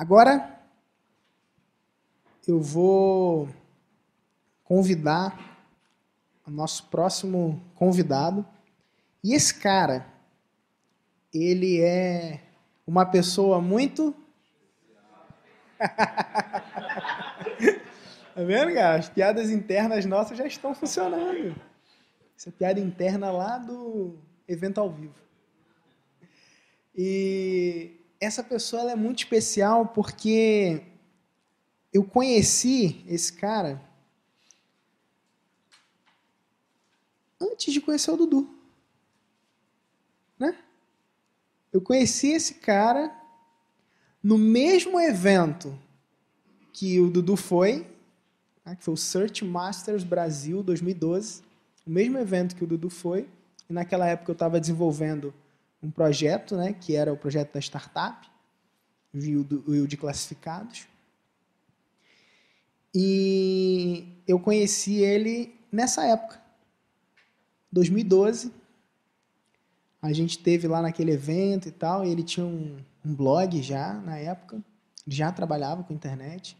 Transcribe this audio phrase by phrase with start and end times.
[0.00, 0.58] Agora
[2.48, 3.50] eu vou
[4.64, 5.38] convidar
[6.46, 8.46] o nosso próximo convidado.
[9.22, 10.06] E esse cara,
[11.34, 12.40] ele é
[12.86, 14.14] uma pessoa muito.
[15.78, 15.84] tá
[18.36, 19.00] vendo, cara?
[19.00, 21.54] As piadas internas nossas já estão funcionando.
[22.34, 24.16] Essa piada interna lá do
[24.48, 25.20] evento ao vivo.
[26.96, 30.82] E essa pessoa ela é muito especial porque
[31.92, 33.82] eu conheci esse cara
[37.40, 38.48] antes de conhecer o Dudu.
[40.38, 40.56] Né?
[41.72, 43.10] Eu conheci esse cara
[44.22, 45.76] no mesmo evento
[46.72, 47.86] que o Dudu foi,
[48.64, 51.42] né, que foi o Search Masters Brasil 2012,
[51.86, 53.26] o mesmo evento que o Dudu foi,
[53.68, 55.32] e naquela época eu estava desenvolvendo
[55.82, 58.28] um projeto, né, que era o projeto da startup,
[59.14, 60.86] o de classificados.
[62.94, 66.40] E eu conheci ele nessa época,
[67.72, 68.52] 2012.
[70.02, 73.94] A gente teve lá naquele evento e tal, e ele tinha um, um blog já
[73.94, 74.62] na época,
[75.06, 76.56] já trabalhava com internet.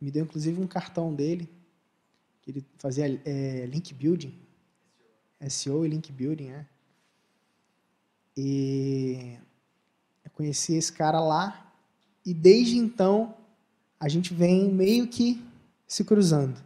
[0.00, 1.48] Me deu inclusive um cartão dele,
[2.42, 4.34] que ele fazia é, link building,
[5.48, 6.66] SEO e link building, né?
[8.36, 9.36] E
[10.24, 11.72] eu conheci esse cara lá,
[12.24, 13.34] e desde então
[13.98, 15.42] a gente vem meio que
[15.86, 16.58] se cruzando.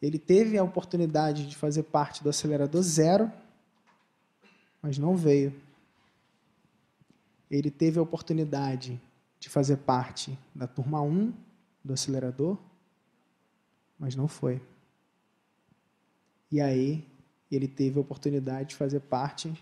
[0.00, 3.32] Ele teve a oportunidade de fazer parte do acelerador zero,
[4.82, 5.54] mas não veio.
[7.50, 9.00] Ele teve a oportunidade
[9.40, 11.32] de fazer parte da turma 1
[11.82, 12.58] do acelerador,
[13.98, 14.60] mas não foi.
[16.50, 17.04] E aí,
[17.50, 19.52] ele teve a oportunidade de fazer parte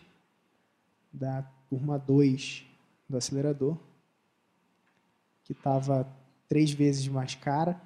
[1.15, 2.67] da turma 2
[3.09, 3.79] do acelerador,
[5.45, 6.07] que estava
[6.49, 7.81] três vezes mais cara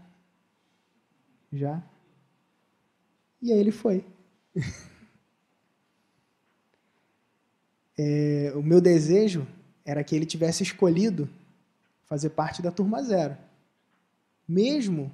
[1.53, 1.83] já.
[3.43, 4.05] E aí ele foi.
[7.99, 9.47] é, o meu desejo
[9.85, 11.29] era que ele tivesse escolhido
[12.05, 13.37] fazer parte da turma zero.
[14.47, 15.13] Mesmo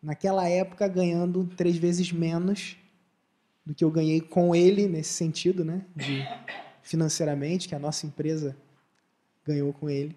[0.00, 2.76] naquela época ganhando três vezes menos
[3.66, 5.84] do que eu ganhei com ele nesse sentido, né?
[5.96, 6.22] De
[6.84, 8.56] financeiramente, que a nossa empresa
[9.44, 10.16] ganhou com ele.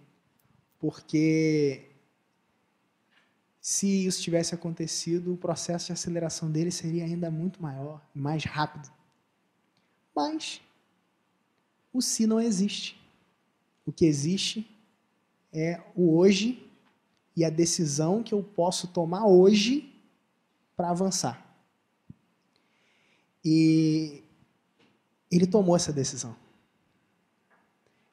[0.77, 1.89] Porque
[3.59, 8.91] se isso tivesse acontecido, o processo de aceleração dele seria ainda muito maior, mais rápido.
[10.15, 10.61] Mas
[11.91, 12.99] o se não existe.
[13.85, 14.69] O que existe
[15.51, 16.69] é o hoje
[17.35, 19.93] e a decisão que eu posso tomar hoje
[20.75, 21.45] para avançar.
[23.43, 24.21] E
[25.31, 26.35] ele tomou essa decisão.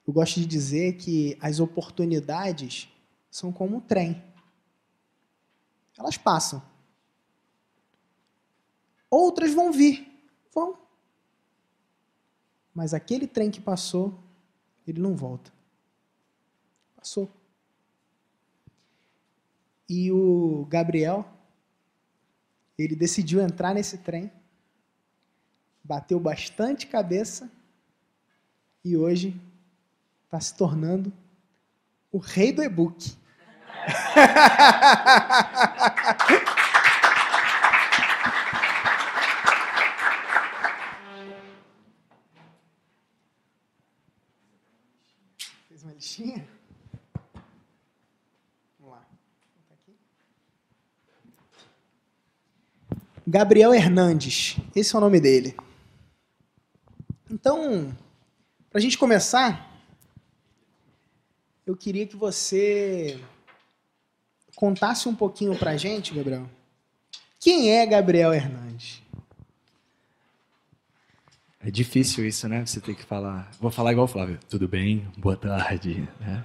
[0.06, 2.88] Eu gosto de dizer que as oportunidades
[3.30, 4.22] são como um trem
[5.98, 6.62] elas passam.
[9.08, 10.10] Outras vão vir.
[10.52, 10.78] Vão.
[12.74, 14.18] Mas aquele trem que passou,
[14.86, 15.52] ele não volta.
[16.96, 17.30] Passou.
[19.88, 21.24] E o Gabriel,
[22.76, 24.32] ele decidiu entrar nesse trem,
[25.84, 27.50] bateu bastante cabeça
[28.82, 29.40] e hoje
[30.34, 31.12] está se tornando
[32.10, 33.16] o rei do e-book.
[45.68, 46.44] Fez uma lixinha?
[48.80, 49.06] Vamos lá.
[53.24, 55.56] Gabriel Hernandes, esse é o nome dele.
[57.30, 57.96] Então,
[58.68, 59.73] para a gente começar,
[61.66, 63.18] eu queria que você
[64.54, 66.48] contasse um pouquinho para a gente, Gabriel,
[67.40, 69.02] quem é Gabriel Hernandes?
[71.60, 72.64] É difícil isso, né?
[72.64, 73.50] Você tem que falar.
[73.58, 74.38] Vou falar igual o Flávio.
[74.50, 75.08] Tudo bem?
[75.16, 76.06] Boa tarde.
[76.20, 76.44] Né?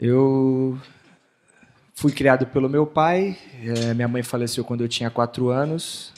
[0.00, 0.80] Eu
[1.94, 3.36] fui criado pelo meu pai.
[3.62, 6.10] É, minha mãe faleceu quando eu tinha quatro anos.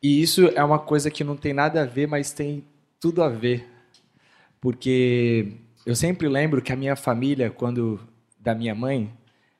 [0.00, 2.64] E isso é uma coisa que não tem nada a ver, mas tem
[3.00, 3.68] tudo a ver.
[4.60, 8.00] Porque eu sempre lembro que a minha família, quando
[8.38, 9.12] da minha mãe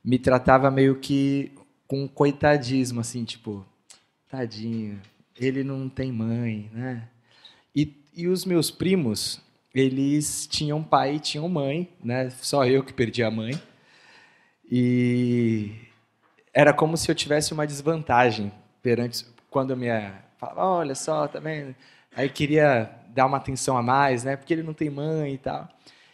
[0.05, 1.53] me tratava meio que
[1.87, 3.67] com coitadismo, assim, tipo,
[4.29, 5.01] tadinho,
[5.37, 7.09] ele não tem mãe, né?
[7.75, 9.41] E, e os meus primos,
[9.75, 12.31] eles tinham pai e tinham mãe, né?
[12.31, 13.61] Só eu que perdi a mãe.
[14.71, 15.73] E
[16.55, 18.53] era como se eu tivesse uma desvantagem
[18.83, 21.73] perante quando a minha falava, olha só, também,
[22.11, 24.37] tá aí queria dar uma atenção a mais, né?
[24.37, 25.69] Porque ele não tem mãe e tal.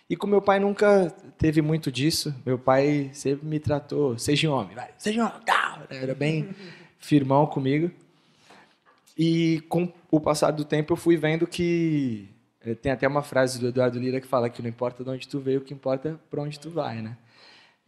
[0.08, 2.34] E com meu pai nunca teve muito disso.
[2.44, 5.84] Meu pai sempre me tratou, seja um homem, vai, seja um homem, tá.
[5.90, 6.50] Era bem
[6.98, 7.90] firmão comigo.
[9.18, 12.28] E com o passar do tempo eu fui vendo que
[12.60, 15.26] eh, tem até uma frase do Eduardo Lira que fala que não importa de onde
[15.26, 17.16] tu veio, o que importa é para onde tu vai, né?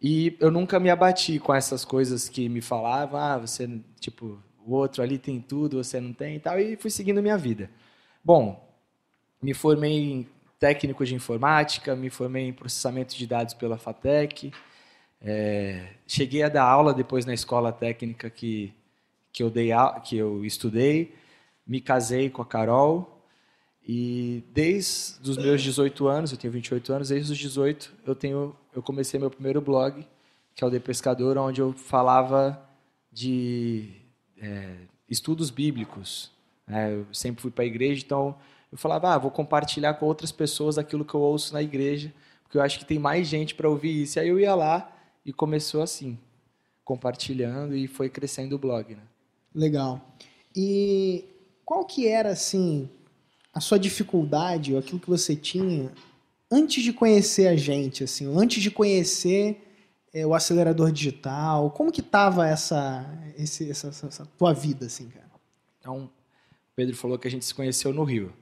[0.00, 3.68] E eu nunca me abati com essas coisas que me falavam, ah, você,
[4.00, 7.36] tipo, o outro ali tem tudo, você não tem e tal, e fui seguindo minha
[7.36, 7.68] vida.
[8.24, 8.64] Bom,
[9.42, 10.26] me formei
[10.58, 14.52] técnico de informática, me formei em processamento de dados pela FATEC,
[15.20, 18.72] é, cheguei a dar aula depois na escola técnica que,
[19.32, 19.70] que, eu dei,
[20.04, 21.14] que eu estudei,
[21.66, 23.18] me casei com a Carol,
[23.86, 28.54] e desde os meus 18 anos, eu tenho 28 anos, desde os 18 eu tenho
[28.74, 30.06] eu comecei meu primeiro blog,
[30.54, 32.60] que é o The Pescador, onde eu falava
[33.10, 33.90] de
[34.40, 34.76] é,
[35.08, 36.30] estudos bíblicos.
[36.66, 38.36] É, eu sempre fui para a igreja, então
[38.70, 42.12] eu falava, ah, vou compartilhar com outras pessoas aquilo que eu ouço na igreja,
[42.42, 44.18] porque eu acho que tem mais gente para ouvir isso.
[44.18, 44.90] E aí eu ia lá
[45.24, 46.18] e começou assim,
[46.84, 48.94] compartilhando e foi crescendo o blog.
[48.94, 49.02] Né?
[49.54, 50.00] Legal.
[50.54, 51.24] E
[51.64, 52.88] qual que era, assim,
[53.52, 55.92] a sua dificuldade, ou aquilo que você tinha
[56.50, 59.62] antes de conhecer a gente, assim, antes de conhecer
[60.12, 63.06] é, o acelerador digital, como que tava essa,
[63.36, 65.28] essa, essa, tua vida, assim, cara?
[65.78, 66.10] Então, o
[66.74, 68.32] Pedro falou que a gente se conheceu no Rio.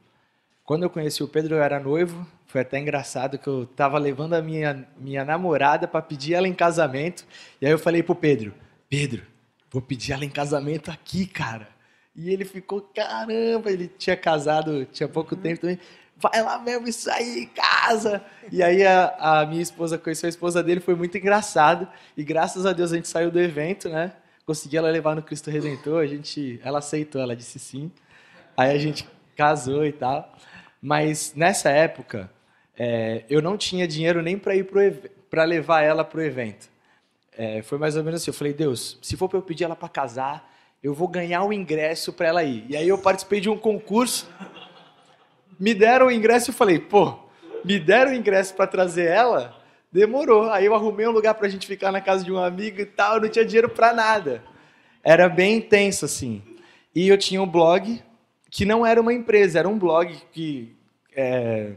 [0.67, 2.27] Quando eu conheci o Pedro, eu era noivo.
[2.47, 6.53] Foi até engraçado que eu estava levando a minha, minha namorada para pedir ela em
[6.53, 7.25] casamento.
[7.61, 8.53] E aí eu falei pro Pedro:
[8.89, 9.23] Pedro,
[9.71, 11.69] vou pedir ela em casamento aqui, cara.
[12.15, 15.41] E ele ficou, caramba, ele tinha casado, tinha pouco uhum.
[15.41, 15.79] tempo também
[16.17, 18.25] vai lá mesmo isso aí em casa.
[18.51, 21.87] E aí a, a, minha esposa conheceu a esposa dele, foi muito engraçado.
[22.17, 24.13] E graças a Deus a gente saiu do evento, né?
[24.45, 27.91] Consegui ela levar no Cristo Redentor, a gente, ela aceitou, ela disse sim.
[28.57, 30.35] Aí a gente casou e tal.
[30.81, 32.31] Mas nessa época,
[32.79, 34.67] é, eu não tinha dinheiro nem para ir
[35.31, 36.69] para levar ela para o evento.
[37.37, 38.31] É, foi mais ou menos assim.
[38.31, 40.53] Eu falei, Deus, se for para eu pedir ela para casar,
[40.83, 42.65] eu vou ganhar o ingresso para ela ir.
[42.69, 44.29] E aí eu participei de um concurso
[45.59, 47.15] me deram o ingresso e falei, pô,
[47.65, 49.57] me deram o ingresso para trazer ela?
[49.91, 50.51] Demorou.
[50.51, 52.87] Aí eu arrumei um lugar para a gente ficar na casa de um amigo e
[52.87, 54.43] tal, eu não tinha dinheiro para nada.
[55.03, 56.43] Era bem intenso assim.
[56.95, 58.03] E eu tinha um blog
[58.51, 60.75] que não era uma empresa, era um blog que
[61.15, 61.73] é,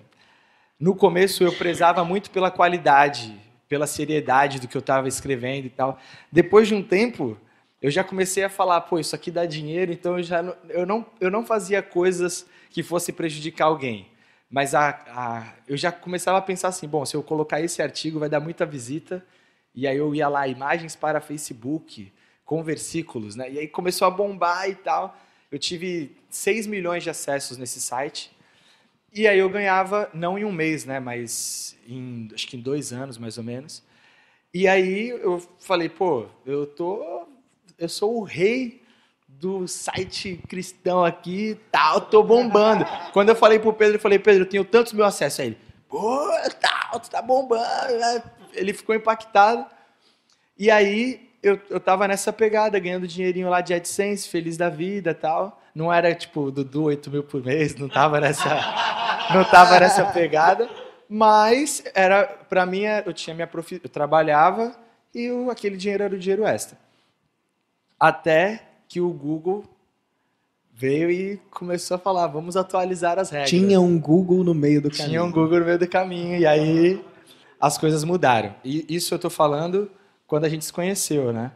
[0.80, 5.70] no começo eu prezava muito pela qualidade, pela seriedade do que eu estava escrevendo e
[5.70, 6.00] tal.
[6.32, 7.38] Depois de um tempo,
[7.82, 11.06] eu já comecei a falar, pô, isso aqui dá dinheiro, então eu já eu não,
[11.20, 14.08] eu não fazia coisas que fosse prejudicar alguém.
[14.50, 18.20] Mas a, a, eu já começava a pensar assim, bom, se eu colocar esse artigo
[18.20, 19.24] vai dar muita visita,
[19.76, 22.12] e aí eu ia lá, imagens para Facebook,
[22.44, 23.50] com versículos, né?
[23.52, 25.16] E aí começou a bombar e tal.
[25.52, 28.32] Eu tive 6 milhões de acessos nesse site,
[29.12, 31.00] e aí eu ganhava, não em um mês, né?
[31.00, 33.84] Mas em, acho que em dois anos, mais ou menos.
[34.54, 37.28] E aí eu falei, pô, eu tô,
[37.78, 38.82] eu sou o rei
[39.28, 42.86] do site cristão aqui tal, tô bombando.
[43.14, 45.40] Quando eu falei pro Pedro, eu falei, Pedro, eu tenho tantos mil acessos.
[45.40, 45.58] Aí ele,
[45.88, 46.30] pô,
[46.60, 47.64] tal, tu tá bombando.
[48.54, 49.66] Ele ficou impactado.
[50.58, 55.14] E aí eu, eu tava nessa pegada, ganhando dinheirinho lá de AdSense, feliz da vida
[55.14, 55.62] tal.
[55.74, 58.50] Não era tipo Dudu 8 mil por mês, não tava nessa,
[59.34, 60.70] não tava nessa pegada.
[61.08, 63.80] Mas era, para mim, eu tinha minha profi...
[63.84, 64.76] eu trabalhava
[65.14, 66.78] e eu, aquele dinheiro era o dinheiro extra.
[68.00, 69.64] Até que o Google
[70.74, 73.50] veio e começou a falar, vamos atualizar as regras.
[73.50, 75.10] Tinha um Google no meio do caminho.
[75.10, 77.04] Tinha um Google no meio do caminho, e aí
[77.60, 78.56] as coisas mudaram.
[78.64, 79.92] E isso eu estou falando
[80.30, 81.52] quando a gente se conheceu, né?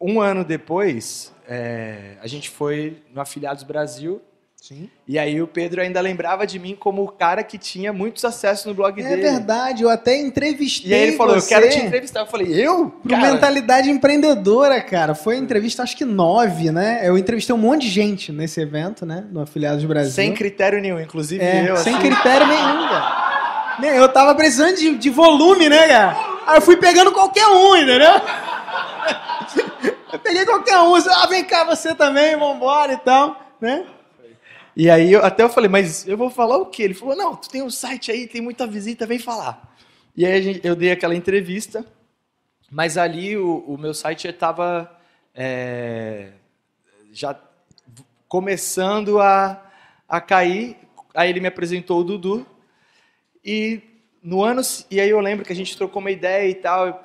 [0.00, 0.14] Uhum.
[0.14, 4.20] Um ano depois, é, a gente foi no Afiliados Brasil
[4.66, 4.88] Sim.
[5.06, 8.64] E aí o Pedro ainda lembrava de mim como o cara que tinha muitos acessos
[8.64, 9.20] no blog é dele.
[9.20, 12.20] É verdade, eu até entrevistei E aí ele falou, eu quero te entrevistar.
[12.20, 12.88] Eu falei, eu?
[12.88, 13.30] Pro cara?
[13.30, 15.14] Mentalidade Empreendedora, cara.
[15.14, 17.02] Foi entrevista, acho que nove, né?
[17.04, 19.26] Eu entrevistei um monte de gente nesse evento, né?
[19.30, 20.12] No Afiliados Brasil.
[20.12, 21.76] Sem critério nenhum, inclusive é, eu.
[21.76, 22.02] Sem assim...
[22.02, 23.96] critério nenhum, cara.
[23.98, 26.33] Eu tava precisando de, de volume, né, cara?
[26.46, 28.12] Aí eu fui pegando qualquer um, entendeu?
[30.12, 30.94] Eu peguei qualquer um.
[30.94, 33.86] Ah, vem cá você também, vambora e tal, né?
[34.76, 36.82] E aí eu, até eu falei, mas eu vou falar o quê?
[36.82, 39.74] Ele falou, não, tu tem um site aí, tem muita visita, vem falar.
[40.16, 41.84] E aí gente, eu dei aquela entrevista,
[42.70, 44.90] mas ali o, o meu site estava
[45.34, 46.32] é,
[47.12, 47.38] já
[48.28, 49.62] começando a,
[50.08, 50.76] a cair.
[51.14, 52.46] Aí ele me apresentou o Dudu.
[53.44, 53.80] E
[54.24, 57.04] no ano e aí eu lembro que a gente trocou uma ideia e tal.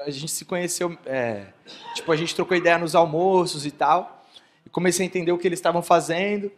[0.00, 1.46] A gente se conheceu, é,
[1.94, 4.24] tipo a gente trocou ideia nos almoços e tal.
[4.66, 6.50] E comecei a entender o que eles estavam fazendo.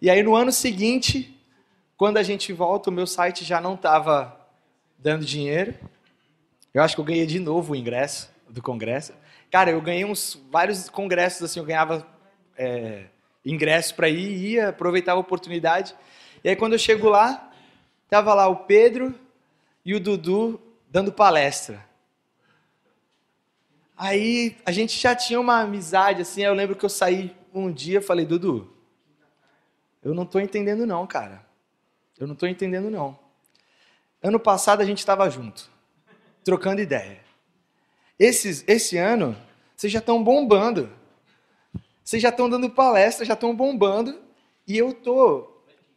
[0.00, 1.36] E aí no ano seguinte,
[1.96, 4.38] quando a gente volta, o meu site já não estava
[4.96, 5.74] dando dinheiro.
[6.72, 9.12] Eu acho que eu ganhei de novo o ingresso do congresso.
[9.50, 12.06] Cara, eu ganhei uns vários congressos assim, eu ganhava
[12.56, 13.06] é,
[13.44, 15.92] ingresso para ir, ia, aproveitava a oportunidade.
[16.44, 17.50] E aí quando eu chego lá,
[18.08, 19.12] tava lá o Pedro
[19.90, 21.84] e o Dudu dando palestra.
[23.96, 28.00] Aí a gente já tinha uma amizade assim, eu lembro que eu saí um dia
[28.00, 28.72] falei, Dudu,
[30.00, 31.44] eu não estou entendendo não, cara.
[32.16, 33.18] Eu não estou entendendo não.
[34.22, 35.68] Ano passado a gente estava junto,
[36.44, 37.18] trocando ideia.
[38.16, 39.36] Esses, esse ano,
[39.74, 40.88] vocês já estão bombando.
[42.04, 44.22] Vocês já estão dando palestra, já estão bombando.
[44.68, 45.49] E eu tô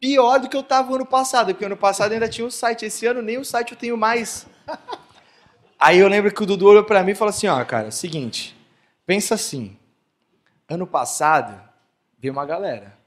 [0.03, 2.83] pior do que eu estava ano passado, porque ano passado ainda tinha um site.
[2.83, 4.45] Esse ano nem o site eu tenho mais.
[5.79, 8.53] Aí eu lembro que o Dudu olhou para mim e falou assim: ó, cara, seguinte,
[9.05, 9.77] pensa assim.
[10.67, 11.57] Ano passado
[12.19, 12.97] veio uma galera.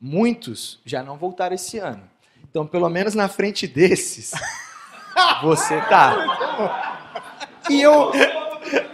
[0.00, 2.02] Muitos já não voltaram esse ano.
[2.42, 4.32] Então, pelo menos na frente desses,
[5.44, 6.90] você tá.
[7.70, 8.10] E eu.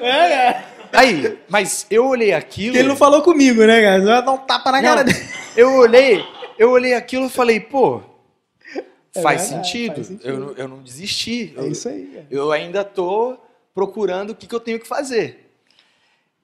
[0.00, 0.64] É, é.
[0.92, 2.72] Aí, mas eu olhei aquilo.
[2.72, 4.00] Porque ele não falou comigo, né, cara?
[4.00, 5.28] Você vai dar um tapa na não, cara dele.
[5.56, 6.24] Eu olhei,
[6.58, 8.02] eu olhei aquilo e falei, pô,
[9.14, 9.94] é faz, verdade, sentido.
[9.94, 10.28] faz, sentido.
[10.28, 11.54] Eu, eu não desisti.
[11.56, 12.06] É eu, isso aí.
[12.06, 12.26] Cara.
[12.30, 13.38] Eu ainda tô
[13.74, 15.52] procurando o que, que eu tenho que fazer.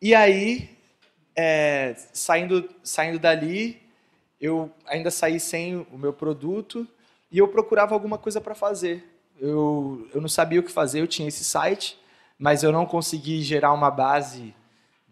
[0.01, 0.71] E aí,
[1.35, 3.81] é, saindo, saindo dali,
[4.41, 6.87] eu ainda saí sem o meu produto
[7.31, 9.05] e eu procurava alguma coisa para fazer.
[9.41, 11.99] Eu, eu não sabia o que fazer, eu tinha esse site,
[12.39, 14.55] mas eu não consegui gerar uma base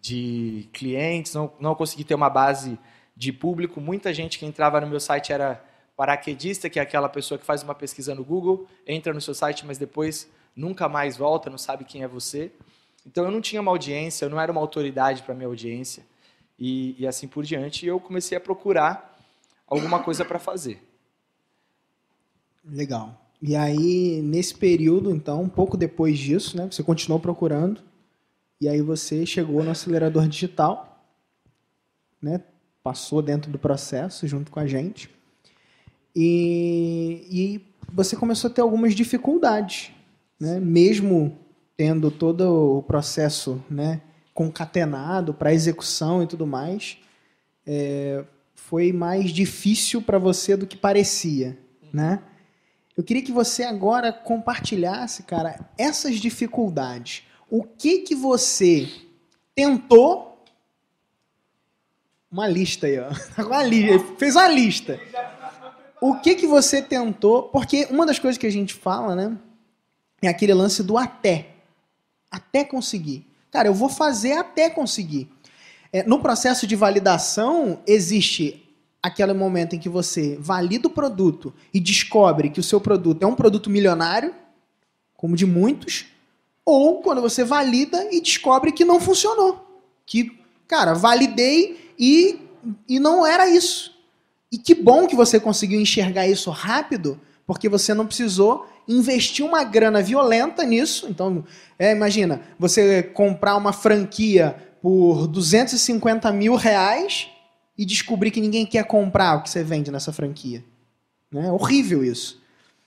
[0.01, 2.79] de clientes, não, não consegui ter uma base
[3.17, 3.81] de público.
[3.81, 5.63] Muita gente que entrava no meu site era
[5.97, 9.67] paraquedista, que é aquela pessoa que faz uma pesquisa no Google, entra no seu site,
[9.67, 12.51] mas depois nunca mais volta, não sabe quem é você.
[13.07, 16.05] Então eu não tinha uma audiência, eu não era uma autoridade para minha audiência
[16.59, 17.85] e, e, assim por diante.
[17.85, 19.19] E eu comecei a procurar
[19.67, 20.83] alguma coisa para fazer.
[22.65, 23.19] Legal.
[23.41, 27.83] E aí, nesse período, então, um pouco depois disso, né, você continuou procurando,
[28.61, 31.05] e aí você chegou no acelerador digital,
[32.23, 32.41] né,
[32.83, 35.11] passou dentro do processo junto com a gente,
[36.15, 37.61] e, e
[37.93, 39.91] você começou a ter algumas dificuldades,
[40.39, 41.39] né, mesmo
[41.77, 44.01] tendo todo o processo né,
[44.35, 46.99] concatenado para execução e tudo mais,
[47.67, 48.25] é,
[48.55, 51.59] foi mais difícil para você do que parecia,
[51.93, 52.23] né?
[52.97, 57.23] Eu queria que você agora compartilhasse, cara, essas dificuldades.
[57.49, 58.89] O que que você
[59.55, 60.32] tentou?
[62.33, 63.11] Uma lista aí, ó.
[63.45, 64.17] Uma lista.
[64.17, 64.99] Fez uma lista.
[66.01, 67.43] O que que você tentou?
[67.45, 69.37] Porque uma das coisas que a gente fala, né,
[70.23, 71.49] é aquele lance do até.
[72.31, 73.27] Até conseguir.
[73.51, 75.29] Cara, eu vou fazer até conseguir.
[75.93, 78.67] É, no processo de validação, existe
[79.03, 83.27] aquele momento em que você valida o produto e descobre que o seu produto é
[83.27, 84.35] um produto milionário,
[85.15, 86.07] como de muitos,
[86.65, 89.83] ou quando você valida e descobre que não funcionou.
[90.07, 92.41] Que, cara, validei e,
[92.89, 93.93] e não era isso.
[94.51, 99.65] E que bom que você conseguiu enxergar isso rápido, porque você não precisou investir uma
[99.65, 101.07] grana violenta nisso.
[101.09, 101.45] Então,
[101.79, 107.29] é, imagina, você comprar uma franquia por 250 mil reais
[107.79, 110.63] e descobrir que ninguém quer comprar o que você vende nessa franquia.
[111.31, 111.47] Né?
[111.47, 112.41] É horrível isso.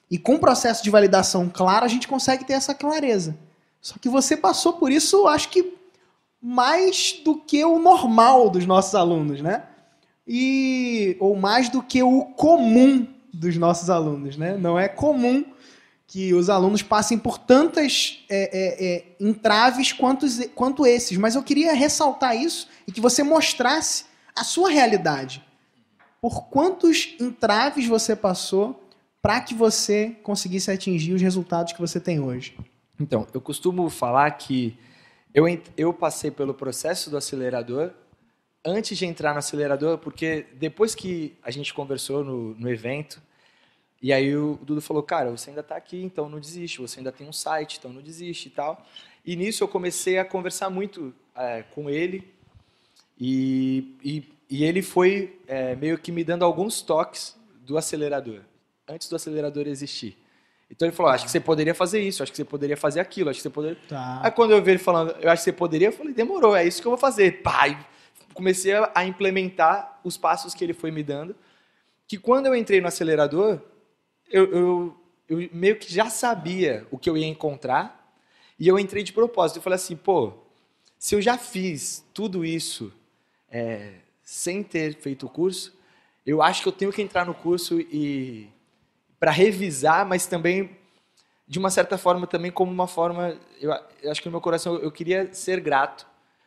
[0.10, 3.36] E com o processo de validação claro, a gente consegue ter essa clareza.
[3.82, 5.74] Só que você passou por isso, acho que
[6.48, 9.64] mais do que o normal dos nossos alunos, né?
[10.28, 14.56] E ou mais do que o comum dos nossos alunos, né?
[14.56, 15.44] Não é comum
[16.06, 21.18] que os alunos passem por tantas é, é, é, entraves quanto, quanto esses.
[21.18, 25.44] Mas eu queria ressaltar isso e que você mostrasse a sua realidade.
[26.22, 28.88] Por quantos entraves você passou
[29.20, 32.56] para que você conseguisse atingir os resultados que você tem hoje?
[33.00, 34.78] Então, eu costumo falar que
[35.36, 37.92] eu, eu passei pelo processo do acelerador
[38.64, 43.22] antes de entrar no acelerador, porque depois que a gente conversou no, no evento,
[44.02, 47.12] e aí o Dudu falou, cara, você ainda está aqui, então não desiste, você ainda
[47.12, 48.86] tem um site, então não desiste e tal.
[49.26, 52.26] E nisso eu comecei a conversar muito é, com ele,
[53.20, 58.40] e, e, e ele foi é, meio que me dando alguns toques do acelerador,
[58.88, 60.18] antes do acelerador existir.
[60.70, 63.30] Então ele falou: acho que você poderia fazer isso, acho que você poderia fazer aquilo,
[63.30, 63.78] acho que você poderia.
[63.88, 64.22] Tá.
[64.24, 66.66] Aí quando eu vi ele falando, eu acho que você poderia, eu falei: demorou, é
[66.66, 67.42] isso que eu vou fazer.
[67.42, 67.78] Pai,
[68.34, 71.36] comecei a implementar os passos que ele foi me dando.
[72.08, 73.60] Que quando eu entrei no acelerador,
[74.30, 78.14] eu, eu, eu meio que já sabia o que eu ia encontrar
[78.60, 79.58] e eu entrei de propósito.
[79.58, 80.34] Eu falei assim: pô,
[80.98, 82.92] se eu já fiz tudo isso
[83.50, 83.94] é,
[84.24, 85.74] sem ter feito o curso,
[86.26, 88.50] eu acho que eu tenho que entrar no curso e
[89.26, 90.70] para revisar, mas também
[91.48, 93.72] de uma certa forma também como uma forma, eu,
[94.04, 96.06] eu acho que no meu coração eu, queria ser grato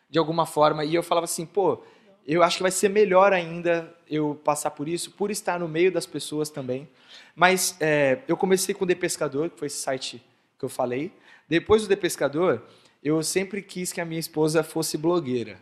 [0.08, 1.82] de alguma forma e eu falava assim, pô,
[2.24, 5.90] eu acho que vai ser melhor ainda eu passar por isso, por estar no meio
[5.90, 6.88] das pessoas também.
[7.34, 10.24] Mas é, eu comecei com o The Pescador, que foi esse site
[10.56, 11.10] que eu falei.
[11.48, 12.62] Depois do The Pescador,
[13.02, 15.58] eu sempre quis que a minha esposa fosse blogueira.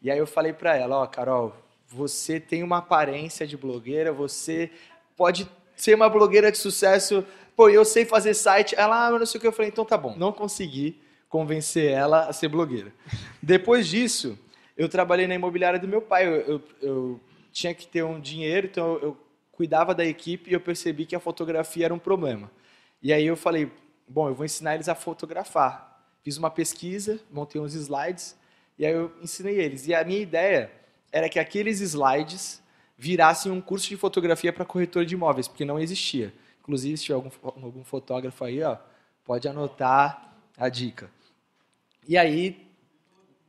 [0.00, 1.54] E aí eu falei para ela, ó, oh, Carol,
[1.86, 4.70] você tem uma aparência de blogueira, você
[5.14, 7.24] pode ser uma blogueira de sucesso.
[7.56, 8.74] Pô, eu sei fazer site.
[8.76, 9.46] Ela, ah, não sei o que.
[9.46, 10.14] Eu falei, então tá bom.
[10.16, 12.92] Não consegui convencer ela a ser blogueira.
[13.42, 14.38] Depois disso,
[14.76, 16.26] eu trabalhei na imobiliária do meu pai.
[16.26, 17.20] Eu, eu, eu
[17.52, 19.16] tinha que ter um dinheiro, então eu, eu
[19.52, 22.50] cuidava da equipe e eu percebi que a fotografia era um problema.
[23.02, 23.70] E aí eu falei,
[24.08, 25.92] bom, eu vou ensinar eles a fotografar.
[26.22, 28.36] Fiz uma pesquisa, montei uns slides
[28.78, 29.86] e aí eu ensinei eles.
[29.86, 30.70] E a minha ideia
[31.12, 32.62] era que aqueles slides
[32.96, 36.32] virassem um curso de fotografia para corretor de imóveis, porque não existia.
[36.60, 38.76] Inclusive, se tiver algum, algum fotógrafo aí, ó,
[39.24, 41.10] pode anotar a dica.
[42.06, 42.66] E aí,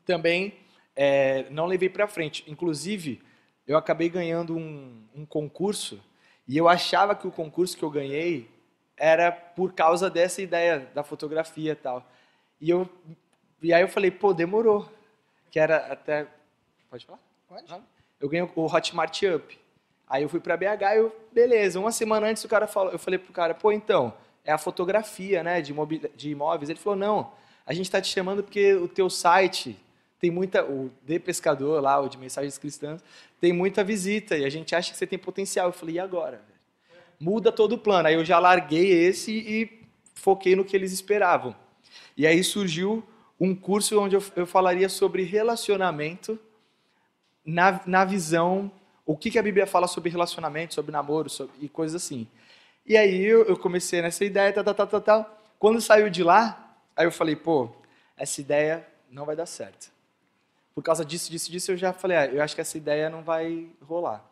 [0.05, 0.53] também,
[0.95, 2.43] é, não levei para frente.
[2.47, 3.21] Inclusive,
[3.67, 6.01] eu acabei ganhando um, um concurso
[6.47, 8.49] e eu achava que o concurso que eu ganhei
[8.97, 12.09] era por causa dessa ideia da fotografia e tal.
[12.61, 12.89] E, eu,
[13.61, 14.89] e aí eu falei, pô, demorou.
[15.51, 16.27] Que era até...
[16.89, 17.19] Pode falar?
[17.47, 17.94] Pode.
[18.19, 19.59] Eu ganhei o Hotmart Up.
[20.07, 21.79] Aí eu fui para BH e eu, beleza.
[21.79, 25.43] Uma semana antes o cara falou, eu falei pro cara, pô, então, é a fotografia,
[25.43, 25.73] né, de,
[26.15, 26.69] de imóveis.
[26.69, 27.31] Ele falou, não,
[27.65, 29.77] a gente está te chamando porque o teu site
[30.19, 33.03] tem muita, o de pescador lá, o de mensagens cristãs,
[33.41, 35.67] tem muita visita e a gente acha que você tem potencial.
[35.67, 36.41] Eu falei, e agora?
[37.19, 38.07] Muda todo o plano.
[38.07, 39.81] Aí eu já larguei esse e
[40.13, 41.55] foquei no que eles esperavam.
[42.15, 43.03] E aí surgiu
[43.39, 46.39] um curso onde eu, eu falaria sobre relacionamento
[47.45, 48.71] na, na visão,
[49.05, 52.27] o que, que a Bíblia fala sobre relacionamento, sobre namoro sobre, e coisas assim.
[52.85, 55.41] E aí eu, eu comecei nessa ideia, tal, tal, tal, tal.
[55.59, 57.69] Quando saiu de lá, aí eu falei, pô,
[58.17, 59.91] essa ideia não vai dar certo.
[60.73, 63.23] Por causa disso, disso, disso, eu já falei, ah, eu acho que essa ideia não
[63.23, 64.25] vai rolar.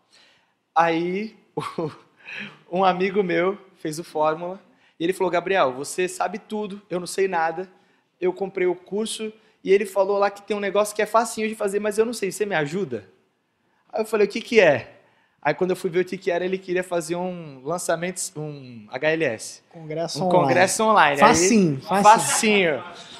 [0.75, 1.37] Aí,
[2.71, 4.59] um amigo meu fez o Fórmula,
[4.99, 7.69] e ele falou, Gabriel, você sabe tudo, eu não sei nada,
[8.19, 9.31] eu comprei o curso
[9.63, 12.05] e ele falou lá que tem um negócio que é facinho de fazer, mas eu
[12.05, 13.09] não sei, você me ajuda?
[13.93, 14.91] Aí eu falei, o que que é?
[15.39, 18.87] Aí quando eu fui ver o que que era, ele queria fazer um lançamento, um
[18.89, 19.61] HLS.
[19.69, 20.41] Congresso um online.
[20.41, 21.19] congresso online.
[21.19, 22.81] Facinho, Aí, facinho.
[22.81, 23.13] facinho.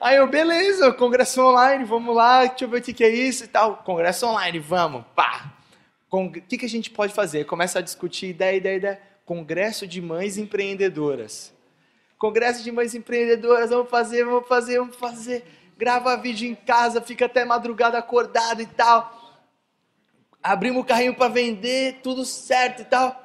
[0.00, 3.44] Aí eu, beleza, congresso online, vamos lá, deixa eu ver o que que é isso
[3.44, 3.78] e tal.
[3.78, 5.52] Congresso online, vamos, pá.
[6.10, 7.44] O que, que a gente pode fazer?
[7.44, 9.00] Começa a discutir ideia, ideia, ideia.
[9.24, 11.52] Congresso de Mães Empreendedoras.
[12.18, 15.44] Congresso de Mães Empreendedoras, vamos fazer, vamos fazer, vamos fazer
[15.76, 19.23] grava vídeo em casa, fica até madrugada acordado e tal.
[20.44, 23.18] Abrimos o carrinho para vender, tudo certo e tal.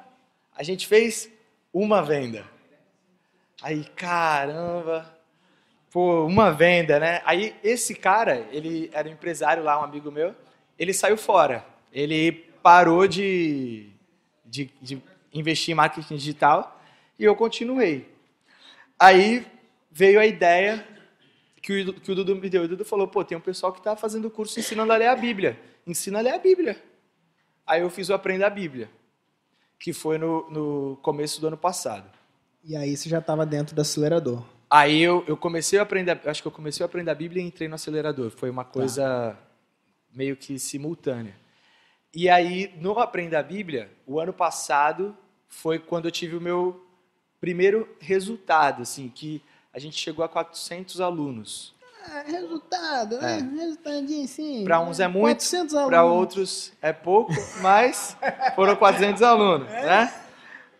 [0.56, 1.30] A gente fez
[1.70, 2.46] uma venda.
[3.60, 5.14] Aí, caramba,
[5.90, 7.20] pô, uma venda, né?
[7.26, 10.34] Aí esse cara, ele era um empresário lá, um amigo meu,
[10.78, 11.62] ele saiu fora.
[11.92, 13.90] Ele parou de,
[14.46, 16.80] de, de investir em marketing digital
[17.18, 18.08] e eu continuei.
[18.98, 19.46] Aí
[19.90, 20.88] veio a ideia
[21.60, 22.62] que o, que o Dudu me deu.
[22.62, 25.16] O Dudu falou, pô, tem um pessoal que está fazendo curso ensinando a ler a
[25.16, 25.60] Bíblia.
[25.86, 26.88] Ensina a ler a Bíblia.
[27.66, 28.90] Aí eu fiz o Aprenda a Bíblia,
[29.78, 32.10] que foi no, no começo do ano passado.
[32.64, 34.42] E aí você já estava dentro do acelerador.
[34.68, 37.46] Aí eu, eu comecei a aprender, acho que eu comecei a aprender a Bíblia e
[37.46, 38.30] entrei no acelerador.
[38.30, 39.38] Foi uma coisa tá.
[40.14, 41.34] meio que simultânea.
[42.14, 45.16] E aí, no Aprenda a Bíblia, o ano passado
[45.48, 46.84] foi quando eu tive o meu
[47.40, 49.42] primeiro resultado, assim, que
[49.72, 51.74] a gente chegou a 400 alunos.
[52.06, 53.38] Ah, resultado, né?
[53.38, 53.60] É.
[53.60, 54.64] Resultadinho sim.
[54.64, 55.44] Para uns é muito,
[55.86, 58.16] para outros é pouco, mas
[58.54, 59.86] foram 400 alunos, é.
[59.86, 60.14] né?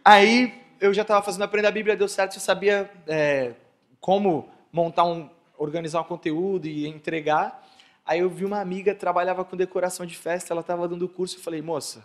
[0.04, 3.52] Aí eu já estava fazendo aprender a Bíblia, deu certo, eu sabia é,
[4.00, 5.28] como montar um,
[5.58, 7.66] organizar um conteúdo e entregar.
[8.04, 11.42] Aí eu vi uma amiga trabalhava com decoração de festa, ela estava dando curso, eu
[11.42, 12.04] falei, moça.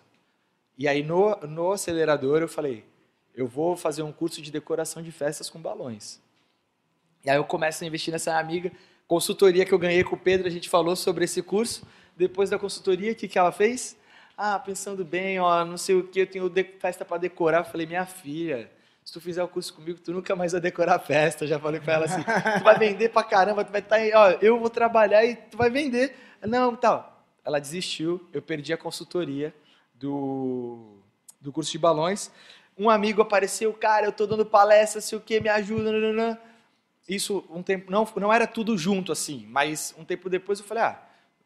[0.78, 2.84] E aí no, no acelerador eu falei,
[3.34, 6.20] eu vou fazer um curso de decoração de festas com balões.
[7.24, 8.72] E aí eu começo a investir nessa amiga.
[9.08, 11.86] Consultoria que eu ganhei com o Pedro, a gente falou sobre esse curso.
[12.18, 13.96] Depois da consultoria, o que, que ela fez?
[14.38, 17.60] Ah, pensando bem, ó, não sei o que, eu tenho festa para decorar.
[17.60, 18.70] Eu falei, minha filha,
[19.04, 21.44] se tu fizer o curso comigo, tu nunca mais vai decorar a festa.
[21.44, 22.24] Eu já falei para ela assim,
[22.58, 25.56] tu vai vender para caramba, tu vai estar, tá, ó, eu vou trabalhar e tu
[25.56, 26.16] vai vender.
[26.42, 27.24] Não, tal.
[27.46, 29.54] Ela desistiu, eu perdi a consultoria
[29.94, 30.98] do,
[31.40, 32.32] do curso de balões.
[32.76, 36.38] Um amigo apareceu, cara, eu tô dando palestra, sei o que, me ajuda, não
[37.08, 40.84] isso um tempo não não era tudo junto assim, mas um tempo depois eu falei,
[40.84, 41.02] ah,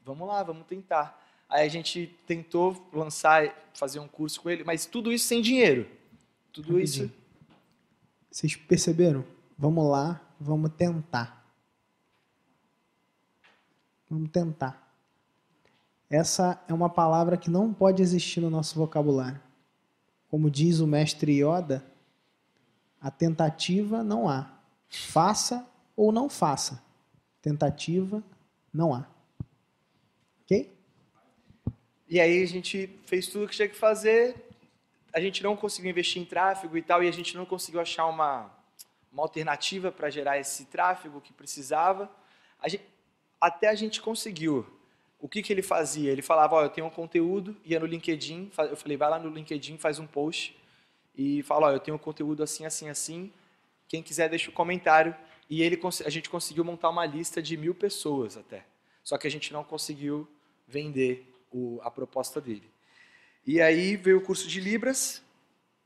[0.06, 1.19] vamos lá, vamos tentar.
[1.50, 5.89] Aí a gente tentou lançar, fazer um curso com ele, mas tudo isso sem dinheiro.
[6.54, 7.12] Tudo isso.
[8.30, 9.26] Vocês perceberam?
[9.58, 11.43] Vamos lá, vamos tentar.
[14.10, 14.88] Vamos tentar.
[16.10, 19.39] Essa é uma palavra que não pode existir no nosso vocabulário.
[20.30, 21.84] Como diz o mestre Yoda,
[23.02, 24.59] a tentativa não há.
[24.89, 26.84] Faça ou não faça.
[27.41, 28.23] Tentativa
[28.73, 29.08] não há.
[30.43, 30.71] Ok?
[32.08, 34.36] E aí a gente fez tudo o que tinha que fazer.
[35.13, 38.06] A gente não conseguiu investir em tráfego e tal, e a gente não conseguiu achar
[38.08, 38.52] uma,
[39.12, 42.10] uma alternativa para gerar esse tráfego que precisava.
[42.62, 42.84] A gente,
[43.39, 44.65] até a gente conseguiu
[45.19, 46.12] o que, que ele fazia?
[46.12, 49.30] Ele falava, ó, eu tenho um conteúdo, ia no LinkedIn, eu falei, vai lá no
[49.30, 50.58] LinkedIn, faz um post
[51.13, 53.32] e fala, ó, eu tenho um conteúdo assim, assim, assim,
[53.89, 55.13] quem quiser deixa o um comentário.
[55.49, 58.63] E ele, a gente conseguiu montar uma lista de mil pessoas até.
[59.04, 60.25] Só que a gente não conseguiu
[60.65, 62.71] vender o, a proposta dele.
[63.45, 65.21] E aí veio o curso de Libras,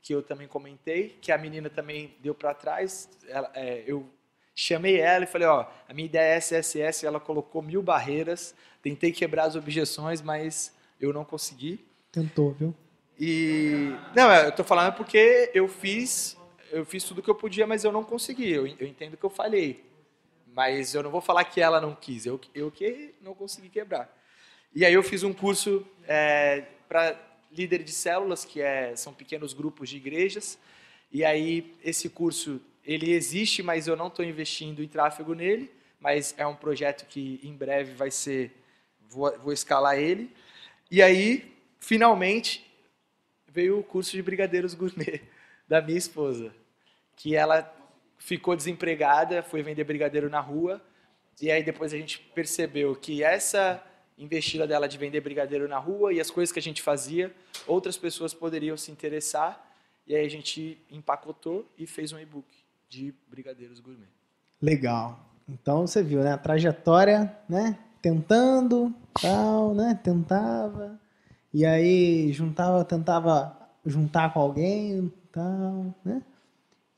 [0.00, 3.08] que eu também comentei, que a menina também deu para trás.
[3.26, 4.08] Ela, é, eu
[4.54, 9.12] chamei ela e falei, ó, a minha ideia é SSS, ela colocou mil barreiras, Tentei
[9.12, 11.82] quebrar as objeções, mas eu não consegui.
[12.12, 12.74] Tentou, viu?
[13.18, 16.36] E não, eu tô falando porque eu fiz,
[16.74, 18.50] eu fiz tudo que eu podia, mas eu não consegui.
[18.50, 19.84] Eu, eu entendo que eu falhei,
[20.46, 22.26] mas eu não vou falar que ela não quis.
[22.26, 24.12] Eu, eu que não consegui quebrar.
[24.74, 27.18] E aí eu fiz um curso é, para
[27.52, 30.58] líder de células, que é, são pequenos grupos de igrejas.
[31.12, 35.70] E aí esse curso ele existe, mas eu não estou investindo em tráfego nele.
[36.00, 38.52] Mas é um projeto que em breve vai ser
[39.08, 40.30] vou, vou escalar ele.
[40.90, 42.64] E aí, finalmente,
[43.48, 45.22] veio o curso de brigadeiros gourmet
[45.68, 46.54] da minha esposa,
[47.16, 47.72] que ela
[48.18, 50.82] ficou desempregada, foi vender brigadeiro na rua,
[51.40, 53.82] e aí depois a gente percebeu que essa
[54.16, 57.34] investida dela de vender brigadeiro na rua e as coisas que a gente fazia,
[57.66, 59.72] outras pessoas poderiam se interessar,
[60.06, 62.46] e aí a gente empacotou e fez um e-book
[62.88, 64.08] de brigadeiros gourmet.
[64.60, 65.18] Legal.
[65.48, 66.32] Então você viu, né?
[66.32, 67.78] A trajetória, né?
[68.04, 69.98] tentando, tal, né?
[70.02, 71.00] Tentava.
[71.54, 76.22] E aí juntava, tentava juntar com alguém, tal, né?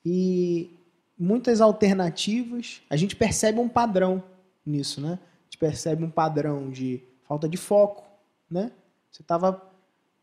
[0.09, 0.71] E
[1.19, 2.81] muitas alternativas.
[2.89, 4.23] A gente percebe um padrão
[4.65, 5.19] nisso, né?
[5.19, 8.05] A gente percebe um padrão de falta de foco,
[8.49, 8.71] né?
[9.11, 9.61] Você tava,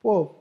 [0.01, 0.35] pô,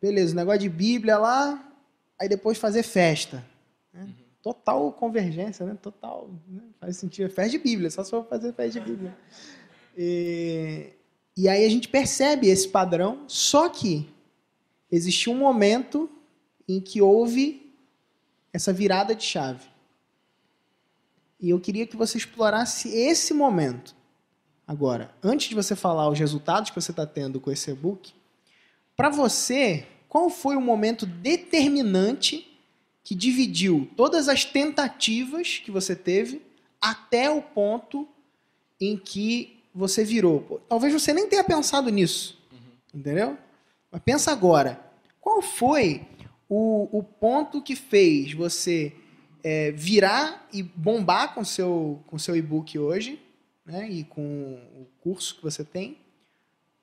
[0.00, 1.72] beleza, negócio de Bíblia lá,
[2.20, 3.44] aí depois fazer festa.
[3.92, 4.02] Né?
[4.02, 4.14] Uhum.
[4.40, 5.76] Total convergência, né?
[5.82, 6.62] Total, né?
[6.78, 7.28] faz sentido.
[7.30, 9.16] Festa de Bíblia, só se for fazer festa de Bíblia.
[9.96, 10.90] E,
[11.36, 14.12] e aí a gente percebe esse padrão, só que
[14.90, 16.10] existiu um momento
[16.68, 17.63] em que houve
[18.54, 19.66] essa virada de chave.
[21.40, 23.96] E eu queria que você explorasse esse momento.
[24.64, 28.14] Agora, antes de você falar os resultados que você está tendo com esse e-book,
[28.96, 32.48] para você, qual foi o momento determinante
[33.02, 36.40] que dividiu todas as tentativas que você teve
[36.80, 38.08] até o ponto
[38.80, 40.62] em que você virou.
[40.68, 43.00] Talvez você nem tenha pensado nisso, uhum.
[43.00, 43.36] entendeu?
[43.90, 44.80] Mas pensa agora,
[45.20, 46.06] qual foi
[46.48, 48.92] o, o ponto que fez você
[49.42, 53.20] é, virar e bombar com seu com seu e-book hoje,
[53.64, 53.88] né?
[53.88, 55.98] E com o curso que você tem,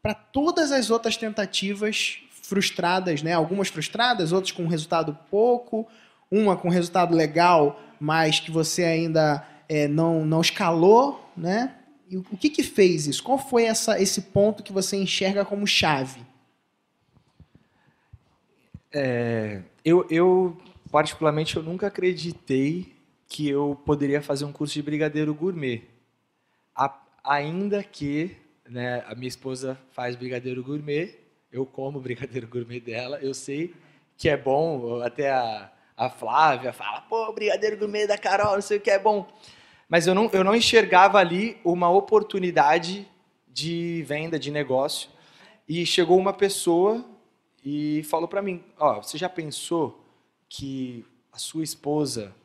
[0.02, 3.34] para todas as outras tentativas frustradas, né?
[3.34, 5.88] Algumas frustradas, outras com resultado pouco,
[6.30, 11.76] uma com resultado legal, mas que você ainda é, não, não escalou, né?
[12.10, 13.24] E o que que fez isso?
[13.24, 16.20] Qual foi essa, esse ponto que você enxerga como chave?
[18.94, 20.58] É, eu, eu,
[20.92, 22.94] particularmente, eu nunca acreditei
[23.28, 25.84] que eu poderia fazer um curso de brigadeiro gourmet.
[26.76, 28.36] A, ainda que
[28.68, 31.18] né, a minha esposa faz brigadeiro gourmet,
[31.52, 33.74] eu como brigadeiro gourmet dela, eu sei
[34.18, 38.78] que é bom, até a, a Flávia fala, pô, brigadeiro gourmet da Carol, não sei
[38.78, 39.28] o que é bom
[39.92, 43.06] mas eu não, eu não enxergava ali uma oportunidade
[43.46, 45.10] de venda, de negócio.
[45.68, 47.04] E chegou uma pessoa
[47.64, 50.04] e falou para mim: Ó, oh, você já pensou
[50.50, 52.36] que a sua esposa,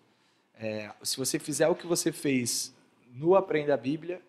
[0.55, 2.75] é, se você fizer o que você fez
[3.13, 4.21] no Aprenda a Bíblia,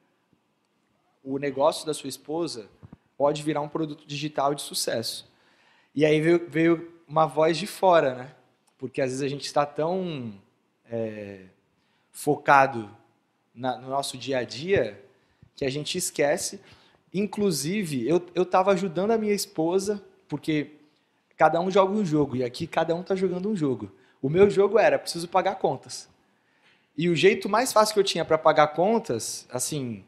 [1.23, 2.69] o negócio da sua esposa
[3.17, 5.29] pode virar um produto digital de sucesso.
[5.93, 8.35] E aí veio, veio uma voz de fora, né?
[8.77, 10.33] Porque às vezes a gente está tão
[10.89, 11.45] é,
[12.11, 12.89] focado
[13.53, 15.03] na, no nosso dia a dia
[15.55, 16.61] que a gente esquece.
[17.13, 20.76] Inclusive, eu estava ajudando a minha esposa, porque
[21.37, 23.91] cada um joga um jogo, e aqui cada um está jogando um jogo.
[24.21, 26.09] O meu jogo era, preciso pagar contas.
[26.97, 30.03] E o jeito mais fácil que eu tinha para pagar contas, assim,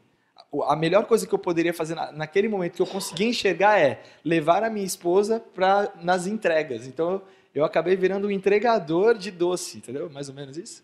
[0.66, 4.64] a melhor coisa que eu poderia fazer naquele momento que eu conseguia enxergar é levar
[4.64, 6.88] a minha esposa para nas entregas.
[6.88, 7.22] Então
[7.54, 10.10] eu acabei virando um entregador de doce, entendeu?
[10.10, 10.82] Mais ou menos isso.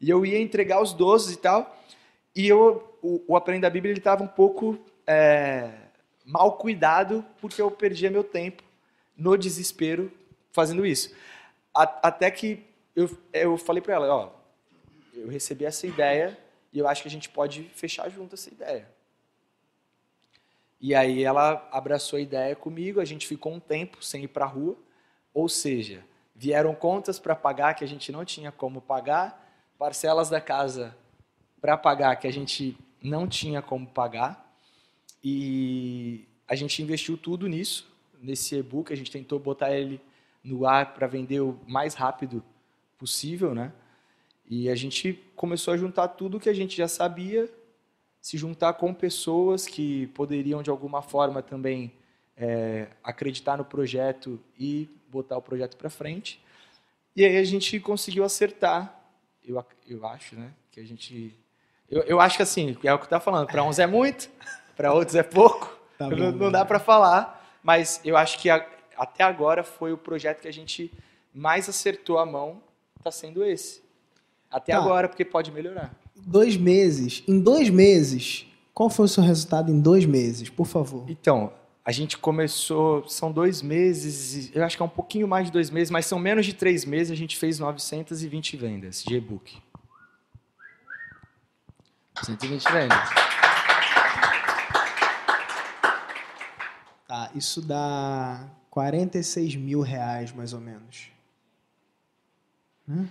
[0.00, 1.76] E eu ia entregar os doces e tal.
[2.36, 5.70] E eu, o, o Aprenda a Bíblia estava um pouco é,
[6.24, 8.62] mal cuidado porque eu perdia meu tempo
[9.18, 10.12] no desespero
[10.52, 11.12] fazendo isso.
[11.74, 14.30] A, até que eu, eu falei para ela, ó,
[15.12, 16.38] eu recebi essa ideia
[16.72, 18.88] e eu acho que a gente pode fechar junto essa ideia.
[20.80, 24.44] E aí ela abraçou a ideia comigo, a gente ficou um tempo sem ir para
[24.44, 24.76] a rua,
[25.34, 26.04] ou seja,
[26.34, 29.44] vieram contas para pagar que a gente não tinha como pagar,
[29.76, 30.96] parcelas da casa
[31.60, 34.48] para pagar que a gente não tinha como pagar,
[35.22, 37.87] e a gente investiu tudo nisso,
[38.20, 40.00] nesse e-book, a gente tentou botar ele
[40.42, 42.42] no ar para vender o mais rápido
[42.96, 43.72] possível, né?
[44.48, 47.48] E a gente começou a juntar tudo que a gente já sabia,
[48.20, 51.92] se juntar com pessoas que poderiam de alguma forma também
[52.36, 56.40] é, acreditar no projeto e botar o projeto para frente.
[57.14, 59.02] E aí a gente conseguiu acertar,
[59.44, 60.52] eu, eu acho, né?
[60.70, 61.34] Que a gente,
[61.90, 63.48] eu, eu acho que assim, é o que está falando.
[63.48, 64.30] Para uns é muito,
[64.76, 65.76] para outros é pouco.
[65.98, 68.66] Tá bom, não, não, dá para falar, mas eu acho que a,
[68.96, 70.92] até agora foi o projeto que a gente
[71.34, 72.62] mais acertou a mão,
[72.98, 73.82] está sendo esse.
[74.50, 74.78] Até tá.
[74.78, 75.94] agora, porque pode melhorar.
[76.16, 77.22] Dois meses.
[77.28, 81.04] Em dois meses, qual foi o seu resultado em dois meses, por favor?
[81.08, 81.52] Então,
[81.84, 85.70] a gente começou, são dois meses, eu acho que é um pouquinho mais de dois
[85.70, 89.56] meses, mas são menos de três meses, a gente fez 920 vendas de e-book.
[92.24, 93.27] 120 vendas.
[97.34, 101.10] Isso dá 46 mil reais, mais ou menos.
[102.86, 103.08] Né?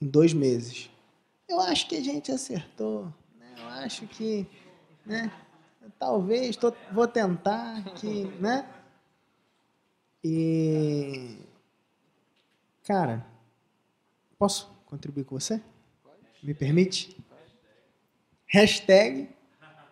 [0.00, 0.90] em dois meses.
[1.48, 3.12] Eu acho que a gente acertou.
[3.38, 3.54] Né?
[3.58, 4.46] Eu acho que,
[5.04, 5.30] né?
[5.98, 8.66] Talvez, tô, vou tentar que, né?
[10.24, 11.36] E
[12.84, 13.24] cara,
[14.38, 15.60] posso contribuir com você?
[16.42, 17.16] Me permite?
[18.46, 19.28] Hashtag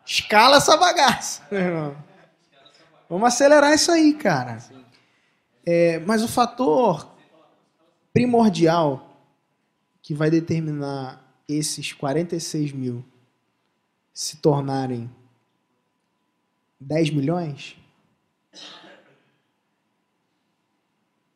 [0.06, 1.42] escala essa bagaça.
[3.08, 4.58] Vamos acelerar isso aí, cara.
[5.64, 7.10] É, mas o fator
[8.12, 9.08] primordial
[10.02, 13.04] que vai determinar esses 46 mil
[14.12, 15.10] se tornarem
[16.80, 17.76] 10 milhões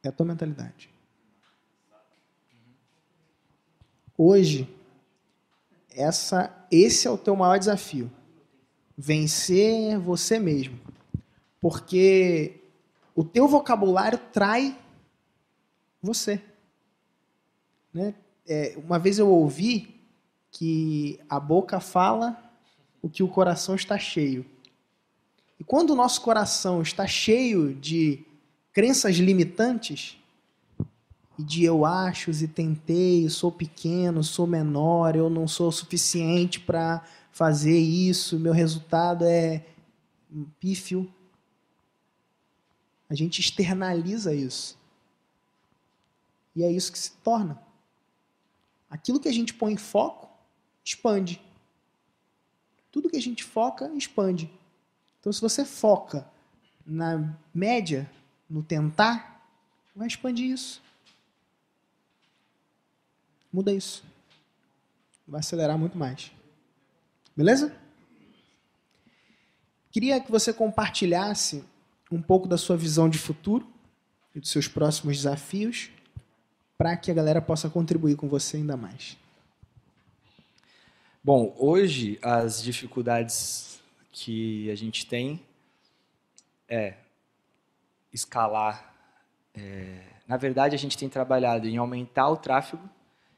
[0.02, 0.90] é a tua mentalidade.
[4.16, 4.68] Hoje,
[5.90, 8.10] essa, esse é o teu maior desafio.
[8.96, 10.78] Vencer você mesmo.
[11.62, 12.60] Porque
[13.14, 14.78] o teu vocabulário trai
[16.02, 16.42] você.
[17.94, 18.14] Né?
[18.46, 20.00] é, uma vez eu ouvi
[20.50, 22.38] que a boca fala
[23.00, 24.44] o que o coração está cheio.
[25.58, 28.24] E quando o nosso coração está cheio de
[28.72, 30.18] crenças limitantes,
[31.38, 37.02] e de eu acho e tentei, sou pequeno, sou menor, eu não sou suficiente para
[37.30, 39.64] fazer isso, meu resultado é
[40.60, 41.10] pífio.
[43.12, 44.78] A gente externaliza isso.
[46.56, 47.60] E é isso que se torna
[48.92, 50.28] Aquilo que a gente põe em foco,
[50.84, 51.40] expande.
[52.90, 54.52] Tudo que a gente foca, expande.
[55.18, 56.28] Então, se você foca
[56.84, 58.10] na média,
[58.50, 59.48] no tentar,
[59.96, 60.82] vai expandir isso.
[63.50, 64.04] Muda isso.
[65.26, 66.30] Vai acelerar muito mais.
[67.34, 67.74] Beleza?
[69.90, 71.64] Queria que você compartilhasse
[72.14, 73.66] um pouco da sua visão de futuro
[74.34, 75.90] e dos seus próximos desafios
[76.76, 79.16] para que a galera possa contribuir com você ainda mais?
[81.24, 85.40] Bom, hoje as dificuldades que a gente tem
[86.68, 86.94] é
[88.12, 88.92] escalar.
[89.54, 92.88] É, na verdade, a gente tem trabalhado em aumentar o tráfego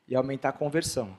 [0.08, 1.16] e aumentar a conversão.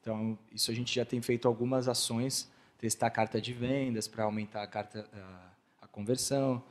[0.00, 4.24] Então, isso a gente já tem feito algumas ações, testar a carta de vendas para
[4.24, 6.62] aumentar a, carta, a, a conversão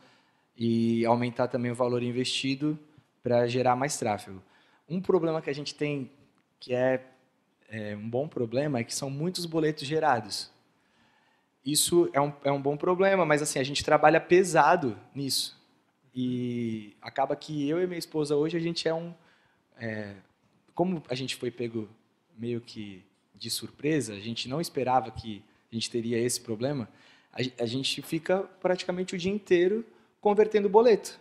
[0.60, 2.78] e aumentar também o valor investido
[3.24, 4.44] para gerar mais tráfego.
[4.90, 6.12] Um problema que a gente tem,
[6.60, 7.06] que é,
[7.70, 10.52] é um bom problema, é que são muitos boletos gerados.
[11.66, 15.58] Isso é um, é um bom problema, mas assim a gente trabalha pesado nisso.
[16.14, 19.14] E acaba que eu e minha esposa hoje a gente é um.
[19.78, 20.16] É,
[20.76, 21.88] como a gente foi pego
[22.38, 25.42] meio que de surpresa, a gente não esperava que
[25.72, 26.90] a gente teria esse problema,
[27.32, 29.86] a, a gente fica praticamente o dia inteiro
[30.22, 31.20] convertendo boleto.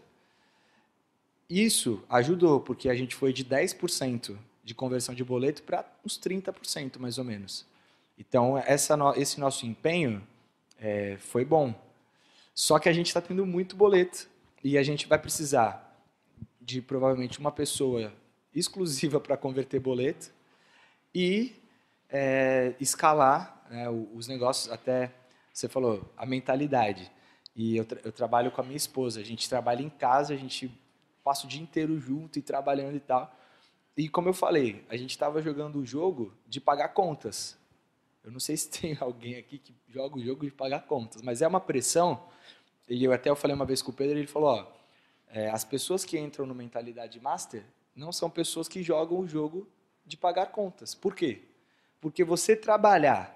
[1.48, 6.98] Isso ajudou, porque a gente foi de 10% de conversão de boleto para uns 30%,
[6.98, 7.64] mais ou menos.
[8.18, 10.22] Então, essa esse nosso empenho
[10.78, 11.74] é, foi bom.
[12.54, 14.28] Só que a gente está tendo muito boleto.
[14.62, 15.96] E a gente vai precisar
[16.60, 18.12] de provavelmente uma pessoa
[18.54, 20.30] exclusiva para converter boleto
[21.14, 21.54] e
[22.10, 25.12] é, escalar né, os negócios até,
[25.52, 27.10] você falou, a mentalidade.
[27.58, 30.36] E eu, tra eu trabalho com a minha esposa, a gente trabalha em casa, a
[30.36, 30.70] gente
[31.24, 33.34] passa o dia inteiro junto e trabalhando e tal.
[33.96, 37.58] E como eu falei, a gente estava jogando o jogo de pagar contas.
[38.22, 41.42] Eu não sei se tem alguém aqui que joga o jogo de pagar contas, mas
[41.42, 42.22] é uma pressão.
[42.88, 44.66] E eu até eu falei uma vez com o Pedro, ele falou, ó,
[45.26, 49.68] é, as pessoas que entram no mentalidade master não são pessoas que jogam o jogo
[50.06, 50.94] de pagar contas.
[50.94, 51.42] Por quê?
[52.00, 53.34] Porque você trabalhar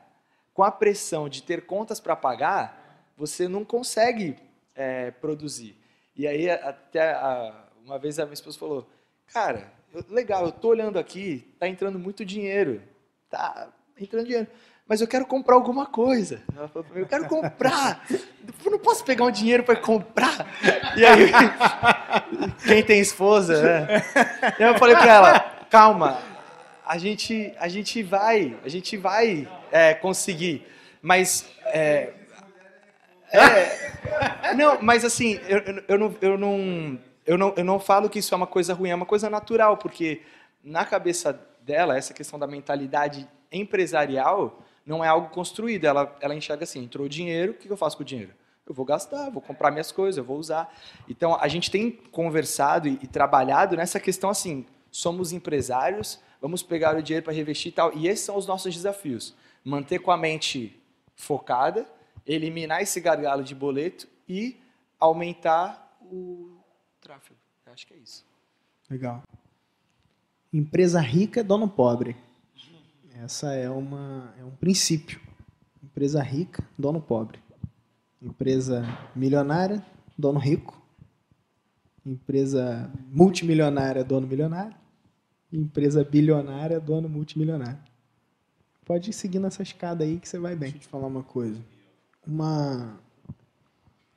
[0.55, 2.82] com a pressão de ter contas para pagar,
[3.23, 4.37] você não consegue
[4.75, 5.77] é, produzir.
[6.17, 8.91] E aí até a, uma vez a minha esposa falou,
[9.33, 9.73] cara,
[10.09, 12.83] legal, eu tô olhando aqui, tá entrando muito dinheiro,
[13.31, 14.49] tá entrando dinheiro
[14.89, 16.43] mas eu quero comprar alguma coisa.
[16.55, 18.05] Ela falou eu quero comprar.
[18.65, 20.47] Eu não posso pegar um dinheiro para comprar.
[20.97, 21.31] E aí,
[22.67, 24.03] quem tem esposa, né?
[24.59, 26.21] Eu falei para ela, calma,
[26.85, 30.67] a gente, a gente vai, a gente vai é, conseguir,
[31.01, 32.13] mas é,
[33.33, 38.19] é, não, mas assim, eu, eu, não, eu, não, eu, não, eu não falo que
[38.19, 40.23] isso é uma coisa ruim, é uma coisa natural, porque
[40.63, 45.85] na cabeça dela, essa questão da mentalidade empresarial, não é algo construído.
[45.85, 48.33] Ela, ela enxerga assim: entrou dinheiro, o que eu faço com o dinheiro?
[48.67, 50.73] Eu vou gastar, vou comprar minhas coisas, eu vou usar.
[51.09, 56.97] Então, a gente tem conversado e, e trabalhado nessa questão assim: somos empresários, vamos pegar
[56.97, 57.93] o dinheiro para revestir e tal.
[57.95, 60.81] E esses são os nossos desafios: manter com a mente
[61.15, 61.87] focada,
[62.27, 64.57] eliminar esse gargalo de boleto e
[64.99, 66.57] aumentar o
[67.01, 67.39] tráfego.
[67.67, 68.25] Eu acho que é isso.
[68.89, 69.23] Legal.
[70.53, 72.17] Empresa rica, dono pobre.
[73.15, 75.21] Essa é, uma, é um princípio.
[75.83, 77.41] Empresa rica, dono pobre.
[78.21, 79.85] Empresa milionária,
[80.17, 80.81] dono rico.
[82.05, 84.75] Empresa multimilionária, dono milionário.
[85.53, 87.79] Empresa bilionária, dono multimilionário.
[88.85, 90.71] Pode ir seguindo essa escada aí que você vai bem.
[90.71, 91.61] Deixa eu te falar uma coisa.
[92.27, 93.01] Uma,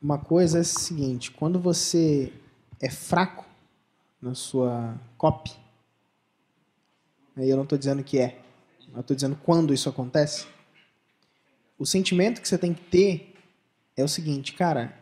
[0.01, 2.31] uma coisa é a seguinte: quando você
[2.79, 3.45] é fraco
[4.21, 5.51] na sua copy,
[7.35, 8.39] aí eu não estou dizendo que é,
[8.93, 10.47] eu estou dizendo quando isso acontece.
[11.77, 13.35] O sentimento que você tem que ter
[13.97, 14.97] é o seguinte, cara,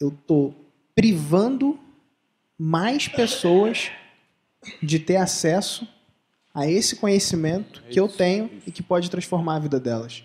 [0.00, 0.54] eu estou
[0.94, 1.78] privando
[2.58, 3.90] mais pessoas
[4.82, 5.86] de ter acesso
[6.54, 10.24] a esse conhecimento que eu tenho e que pode transformar a vida delas.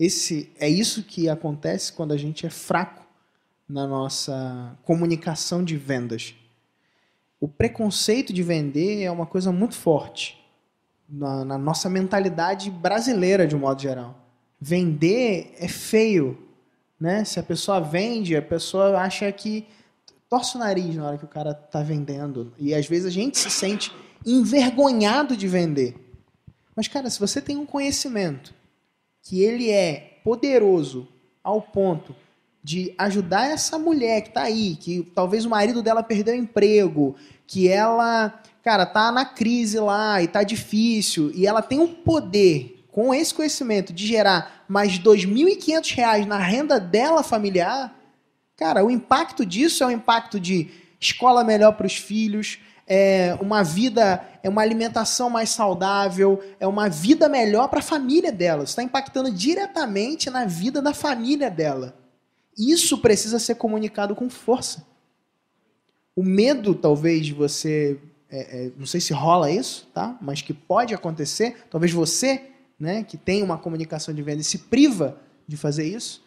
[0.00, 3.06] Esse é isso que acontece quando a gente é fraco
[3.68, 6.34] na nossa comunicação de vendas.
[7.38, 10.42] O preconceito de vender é uma coisa muito forte
[11.06, 14.18] na, na nossa mentalidade brasileira, de um modo geral.
[14.58, 16.48] Vender é feio,
[16.98, 17.22] né?
[17.26, 19.66] Se a pessoa vende, a pessoa acha que
[20.30, 22.54] torce o nariz na hora que o cara está vendendo.
[22.58, 23.92] E às vezes a gente se sente
[24.24, 25.94] envergonhado de vender.
[26.74, 28.58] Mas, cara, se você tem um conhecimento
[29.22, 31.08] que ele é poderoso
[31.42, 32.14] ao ponto
[32.62, 37.16] de ajudar essa mulher que está aí, que talvez o marido dela perdeu o emprego,
[37.46, 42.84] que ela cara, tá na crise lá e tá difícil, e ela tem um poder
[42.90, 47.94] com esse conhecimento de gerar mais R$ 2.500 na renda dela familiar,
[48.56, 52.58] cara, o impacto disso é um impacto de escola melhor para os filhos,
[52.92, 58.32] é uma vida, é uma alimentação mais saudável, é uma vida melhor para a família
[58.32, 58.64] dela.
[58.64, 61.94] Está impactando diretamente na vida da família dela.
[62.58, 64.84] Isso precisa ser comunicado com força.
[66.16, 67.96] O medo, talvez, de você
[68.28, 70.18] é, é, não sei se rola isso, tá?
[70.20, 71.66] Mas que pode acontecer.
[71.70, 76.24] Talvez você, né, que tem uma comunicação de venda e se priva de fazer isso,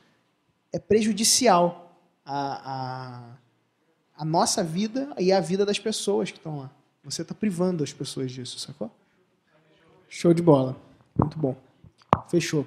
[0.71, 1.93] é prejudicial
[2.25, 3.37] a, a,
[4.23, 6.71] a nossa vida e a vida das pessoas que estão lá.
[7.03, 8.89] Você está privando as pessoas disso, sacou?
[10.07, 10.77] Show de bola.
[11.17, 11.55] Muito bom.
[12.29, 12.65] Fechou.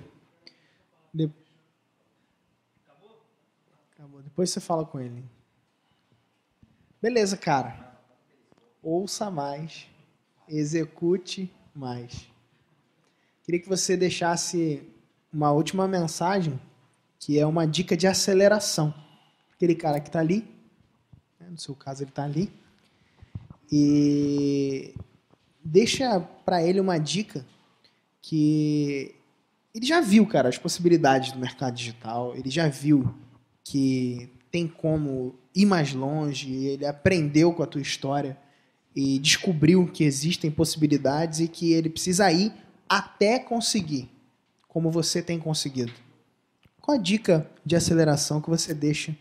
[1.14, 1.30] De...
[3.94, 4.20] Acabou.
[4.22, 5.24] Depois você fala com ele.
[7.00, 7.86] Beleza, cara
[8.86, 9.88] ouça mais,
[10.48, 12.28] execute mais.
[13.42, 14.80] Queria que você deixasse
[15.32, 16.60] uma última mensagem,
[17.18, 18.94] que é uma dica de aceleração.
[19.52, 20.46] Aquele cara que está ali,
[21.46, 22.50] né, no seu caso ele está ali,
[23.70, 24.94] e
[25.64, 27.44] deixa para ele uma dica
[28.20, 29.14] que
[29.74, 33.14] ele já viu, cara, as possibilidades do mercado digital, ele já viu
[33.62, 38.38] que tem como ir mais longe, ele aprendeu com a tua história
[38.94, 42.52] e descobriu que existem possibilidades e que ele precisa ir
[42.88, 44.08] até conseguir,
[44.66, 45.92] como você tem conseguido.
[46.80, 49.14] Qual a dica de aceleração que você deixa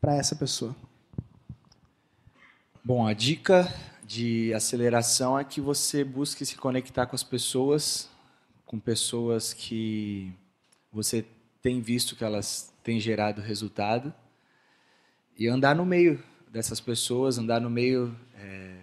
[0.00, 0.76] para essa pessoa?
[2.84, 3.72] Bom, a dica
[4.04, 8.08] de aceleração é que você busque se conectar com as pessoas
[8.64, 10.30] com pessoas que
[10.92, 11.24] você
[11.62, 14.12] tem visto que elas têm gerado resultado
[15.38, 18.76] e andar no meio dessas pessoas, andar no meio é,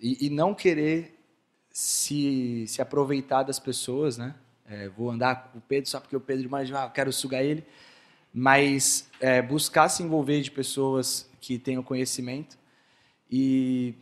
[0.00, 1.14] e, e, não querer
[1.70, 4.34] se, se aproveitar das pessoas, né?
[4.66, 7.66] É, vou andar com o Pedro só porque o Pedro mais ah, quero sugar ele,
[8.32, 12.56] mas é, buscar se envolver de pessoas que tenham conhecimento
[13.30, 13.94] e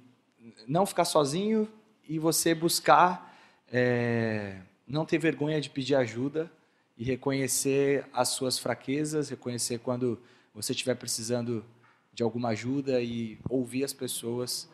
[0.67, 1.69] não ficar sozinho
[2.09, 3.37] e você buscar
[3.73, 6.51] é, não ter vergonha de pedir ajuda
[6.97, 10.19] e reconhecer as suas fraquezas, reconhecer quando
[10.55, 11.65] você estiver precisando
[12.13, 14.69] de alguma ajuda e ouvir as pessoas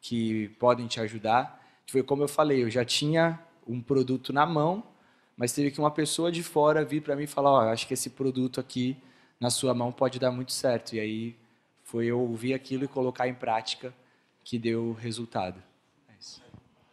[0.00, 1.62] que podem te ajudar.
[1.86, 4.82] Foi como eu falei, eu já tinha um produto na mão,
[5.36, 7.86] mas teve que uma pessoa de fora vir para mim e falar, ó, oh, acho
[7.86, 8.96] que esse produto aqui
[9.40, 10.94] na sua mão pode dar muito certo.
[10.94, 11.36] E aí
[11.82, 13.94] foi eu ouvir aquilo e colocar em prática
[14.44, 15.62] que deu resultado.
[16.08, 16.12] É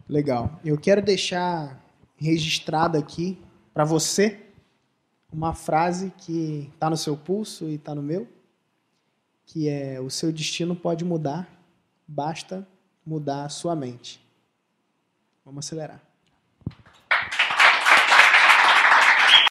[0.08, 0.60] Legal.
[0.64, 1.84] Eu quero deixar
[2.18, 3.40] registrado aqui
[3.74, 4.46] para você
[5.32, 8.28] uma frase que está no seu pulso e está no meu
[9.50, 11.50] que é o seu destino pode mudar,
[12.08, 12.68] basta
[13.04, 14.24] mudar a sua mente.
[15.44, 16.09] Vamos acelerar.